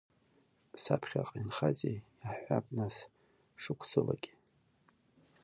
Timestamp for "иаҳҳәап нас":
2.21-2.95